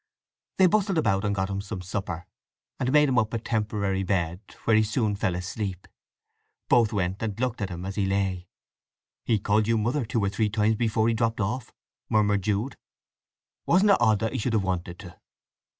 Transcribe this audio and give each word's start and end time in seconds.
They 0.57 0.65
bustled 0.65 0.97
about 0.97 1.23
and 1.23 1.35
got 1.35 1.51
him 1.51 1.61
some 1.61 1.83
supper, 1.83 2.25
and 2.79 2.91
made 2.91 3.07
him 3.07 3.19
up 3.19 3.35
a 3.35 3.37
temporary 3.37 4.01
bed, 4.01 4.39
where 4.63 4.75
he 4.75 4.81
soon 4.81 5.15
fell 5.15 5.35
asleep. 5.35 5.87
Both 6.69 6.91
went 6.91 7.21
and 7.21 7.39
looked 7.39 7.61
at 7.61 7.69
him 7.69 7.85
as 7.85 7.97
he 7.97 8.07
lay. 8.07 8.47
"He 9.25 9.37
called 9.37 9.67
you 9.67 9.77
Mother 9.77 10.03
two 10.03 10.19
or 10.23 10.29
three 10.29 10.49
times 10.49 10.73
before 10.75 11.07
he 11.07 11.13
dropped 11.13 11.39
off," 11.39 11.71
murmured 12.09 12.41
Jude. 12.41 12.77
"Wasn't 13.67 13.91
it 13.91 13.97
odd 13.99 14.17
that 14.21 14.31
he 14.33 14.39
should 14.39 14.53
have 14.53 14.63
wanted 14.63 14.97
to!" 14.97 15.17